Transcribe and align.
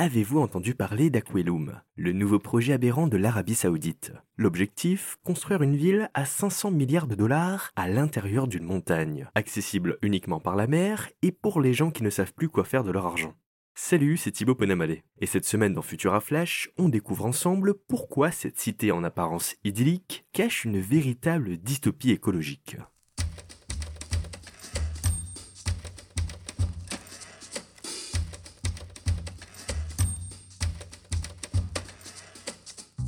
Avez-vous 0.00 0.38
entendu 0.38 0.76
parler 0.76 1.10
d'Aquelum, 1.10 1.80
le 1.96 2.12
nouveau 2.12 2.38
projet 2.38 2.72
aberrant 2.72 3.08
de 3.08 3.16
l'Arabie 3.16 3.56
Saoudite? 3.56 4.12
L'objectif 4.36 5.18
Construire 5.24 5.62
une 5.62 5.74
ville 5.74 6.08
à 6.14 6.24
500 6.24 6.70
milliards 6.70 7.08
de 7.08 7.16
dollars 7.16 7.72
à 7.74 7.88
l'intérieur 7.88 8.46
d'une 8.46 8.62
montagne, 8.62 9.28
accessible 9.34 9.98
uniquement 10.02 10.38
par 10.38 10.54
la 10.54 10.68
mer 10.68 11.08
et 11.22 11.32
pour 11.32 11.60
les 11.60 11.74
gens 11.74 11.90
qui 11.90 12.04
ne 12.04 12.10
savent 12.10 12.32
plus 12.32 12.48
quoi 12.48 12.62
faire 12.62 12.84
de 12.84 12.92
leur 12.92 13.06
argent. 13.06 13.34
Salut, 13.74 14.16
c'est 14.16 14.30
Thibaut 14.30 14.54
Ponamalé. 14.54 15.02
Et 15.20 15.26
cette 15.26 15.44
semaine 15.44 15.74
dans 15.74 15.82
Futura 15.82 16.20
Flash, 16.20 16.70
on 16.78 16.88
découvre 16.88 17.26
ensemble 17.26 17.74
pourquoi 17.88 18.30
cette 18.30 18.60
cité 18.60 18.92
en 18.92 19.02
apparence 19.02 19.56
idyllique 19.64 20.26
cache 20.32 20.64
une 20.64 20.78
véritable 20.78 21.56
dystopie 21.56 22.12
écologique. 22.12 22.76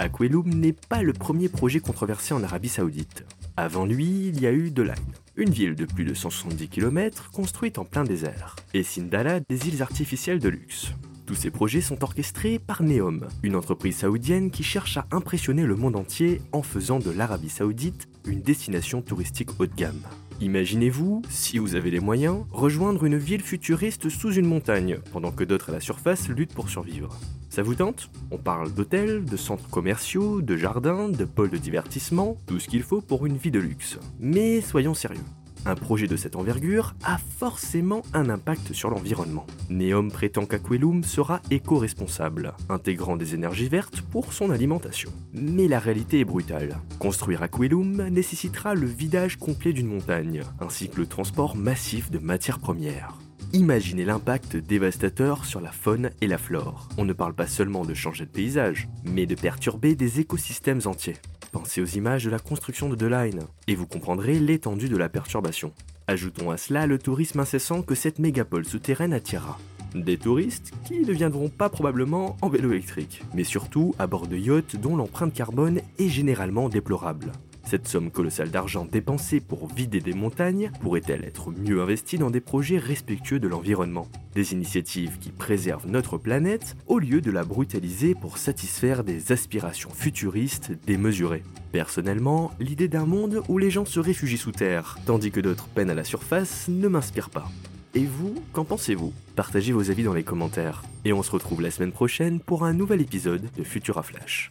Aquelum 0.00 0.48
n'est 0.48 0.72
pas 0.72 1.02
le 1.02 1.12
premier 1.12 1.50
projet 1.50 1.78
controversé 1.78 2.32
en 2.32 2.42
Arabie 2.42 2.70
Saoudite. 2.70 3.26
Avant 3.58 3.84
lui, 3.84 4.28
il 4.28 4.40
y 4.40 4.46
a 4.46 4.50
eu 4.50 4.72
Line, 4.74 4.94
une 5.36 5.50
ville 5.50 5.74
de 5.74 5.84
plus 5.84 6.06
de 6.06 6.14
170 6.14 6.68
km 6.68 7.30
construite 7.30 7.76
en 7.76 7.84
plein 7.84 8.02
désert, 8.02 8.56
et 8.72 8.82
Sindala, 8.82 9.40
des 9.40 9.68
îles 9.68 9.82
artificielles 9.82 10.38
de 10.38 10.48
luxe. 10.48 10.94
Tous 11.26 11.34
ces 11.34 11.50
projets 11.50 11.82
sont 11.82 12.02
orchestrés 12.02 12.58
par 12.58 12.82
Neom, 12.82 13.28
une 13.42 13.56
entreprise 13.56 13.98
saoudienne 13.98 14.50
qui 14.50 14.62
cherche 14.62 14.96
à 14.96 15.06
impressionner 15.10 15.66
le 15.66 15.76
monde 15.76 15.96
entier 15.96 16.40
en 16.52 16.62
faisant 16.62 16.98
de 16.98 17.10
l'Arabie 17.10 17.50
Saoudite 17.50 18.08
une 18.24 18.40
destination 18.40 19.02
touristique 19.02 19.50
haut 19.60 19.66
de 19.66 19.74
gamme. 19.74 20.06
Imaginez-vous, 20.40 21.20
si 21.28 21.58
vous 21.58 21.74
avez 21.74 21.90
les 21.90 22.00
moyens, 22.00 22.44
rejoindre 22.50 23.04
une 23.04 23.18
ville 23.18 23.42
futuriste 23.42 24.08
sous 24.08 24.32
une 24.32 24.46
montagne, 24.46 24.98
pendant 25.12 25.32
que 25.32 25.44
d'autres 25.44 25.68
à 25.68 25.72
la 25.72 25.80
surface 25.80 26.30
luttent 26.30 26.54
pour 26.54 26.70
survivre. 26.70 27.14
Ça 27.50 27.62
vous 27.62 27.74
tente? 27.74 28.08
On 28.30 28.38
parle 28.38 28.72
d'hôtels, 28.72 29.26
de 29.26 29.36
centres 29.36 29.68
commerciaux, 29.68 30.40
de 30.40 30.56
jardins, 30.56 31.10
de 31.10 31.24
pôles 31.26 31.50
de 31.50 31.58
divertissement, 31.58 32.38
tout 32.46 32.58
ce 32.58 32.68
qu'il 32.68 32.82
faut 32.82 33.02
pour 33.02 33.26
une 33.26 33.36
vie 33.36 33.50
de 33.50 33.58
luxe. 33.58 33.98
Mais 34.18 34.62
soyons 34.62 34.94
sérieux. 34.94 35.20
Un 35.66 35.74
projet 35.74 36.06
de 36.06 36.16
cette 36.16 36.36
envergure 36.36 36.94
a 37.04 37.18
forcément 37.18 38.02
un 38.14 38.30
impact 38.30 38.72
sur 38.72 38.90
l'environnement. 38.90 39.46
Neom 39.68 40.10
prétend 40.10 40.46
qu'Aquelum 40.46 41.04
sera 41.04 41.40
éco-responsable, 41.50 42.54
intégrant 42.68 43.16
des 43.16 43.34
énergies 43.34 43.68
vertes 43.68 44.00
pour 44.00 44.32
son 44.32 44.50
alimentation. 44.50 45.10
Mais 45.34 45.68
la 45.68 45.78
réalité 45.78 46.20
est 46.20 46.24
brutale. 46.24 46.78
Construire 46.98 47.42
Aquelum 47.42 48.08
nécessitera 48.08 48.74
le 48.74 48.86
vidage 48.86 49.36
complet 49.36 49.72
d'une 49.72 49.88
montagne, 49.88 50.42
ainsi 50.60 50.88
que 50.88 50.98
le 50.98 51.06
transport 51.06 51.56
massif 51.56 52.10
de 52.10 52.18
matières 52.18 52.58
premières. 52.58 53.18
Imaginez 53.52 54.04
l'impact 54.04 54.56
dévastateur 54.56 55.44
sur 55.44 55.60
la 55.60 55.72
faune 55.72 56.10
et 56.20 56.28
la 56.28 56.38
flore. 56.38 56.88
On 56.96 57.04
ne 57.04 57.12
parle 57.12 57.34
pas 57.34 57.48
seulement 57.48 57.84
de 57.84 57.94
changer 57.94 58.24
de 58.24 58.30
paysage, 58.30 58.88
mais 59.04 59.26
de 59.26 59.34
perturber 59.34 59.96
des 59.96 60.20
écosystèmes 60.20 60.82
entiers. 60.84 61.16
Pensez 61.52 61.80
aux 61.82 61.86
images 61.86 62.24
de 62.24 62.30
la 62.30 62.38
construction 62.38 62.88
de 62.88 62.94
The 62.94 63.10
Line, 63.10 63.40
et 63.66 63.74
vous 63.74 63.86
comprendrez 63.86 64.38
l'étendue 64.38 64.88
de 64.88 64.96
la 64.96 65.08
perturbation. 65.08 65.72
Ajoutons 66.06 66.52
à 66.52 66.56
cela 66.56 66.86
le 66.86 66.98
tourisme 66.98 67.40
incessant 67.40 67.82
que 67.82 67.96
cette 67.96 68.20
mégapole 68.20 68.64
souterraine 68.64 69.12
attirera. 69.12 69.58
Des 69.94 70.16
touristes 70.16 70.72
qui 70.84 71.00
ne 71.00 71.12
viendront 71.12 71.48
pas 71.48 71.68
probablement 71.68 72.36
en 72.40 72.48
vélo 72.48 72.70
électrique, 72.70 73.24
mais 73.34 73.42
surtout 73.42 73.96
à 73.98 74.06
bord 74.06 74.28
de 74.28 74.36
yachts 74.36 74.76
dont 74.76 74.96
l'empreinte 74.96 75.34
carbone 75.34 75.80
est 75.98 76.08
généralement 76.08 76.68
déplorable. 76.68 77.32
Cette 77.70 77.86
somme 77.86 78.10
colossale 78.10 78.50
d'argent 78.50 78.84
dépensée 78.84 79.38
pour 79.38 79.72
vider 79.72 80.00
des 80.00 80.12
montagnes 80.12 80.72
pourrait-elle 80.80 81.24
être 81.24 81.52
mieux 81.52 81.80
investie 81.80 82.18
dans 82.18 82.28
des 82.28 82.40
projets 82.40 82.78
respectueux 82.78 83.38
de 83.38 83.46
l'environnement? 83.46 84.08
Des 84.34 84.54
initiatives 84.54 85.18
qui 85.20 85.30
préservent 85.30 85.86
notre 85.86 86.18
planète 86.18 86.74
au 86.88 86.98
lieu 86.98 87.20
de 87.20 87.30
la 87.30 87.44
brutaliser 87.44 88.16
pour 88.16 88.38
satisfaire 88.38 89.04
des 89.04 89.30
aspirations 89.30 89.90
futuristes 89.90 90.72
démesurées. 90.84 91.44
Personnellement, 91.70 92.50
l'idée 92.58 92.88
d'un 92.88 93.06
monde 93.06 93.40
où 93.48 93.56
les 93.56 93.70
gens 93.70 93.84
se 93.84 94.00
réfugient 94.00 94.36
sous 94.36 94.50
terre, 94.50 94.98
tandis 95.06 95.30
que 95.30 95.38
d'autres 95.38 95.68
peinent 95.68 95.90
à 95.90 95.94
la 95.94 96.02
surface, 96.02 96.66
ne 96.66 96.88
m'inspire 96.88 97.30
pas. 97.30 97.48
Et 97.94 98.04
vous, 98.04 98.34
qu'en 98.52 98.64
pensez-vous? 98.64 99.12
Partagez 99.36 99.70
vos 99.70 99.92
avis 99.92 100.02
dans 100.02 100.14
les 100.14 100.24
commentaires. 100.24 100.82
Et 101.04 101.12
on 101.12 101.22
se 101.22 101.30
retrouve 101.30 101.62
la 101.62 101.70
semaine 101.70 101.92
prochaine 101.92 102.40
pour 102.40 102.64
un 102.64 102.72
nouvel 102.72 103.00
épisode 103.00 103.48
de 103.56 103.62
Futura 103.62 104.02
Flash. 104.02 104.50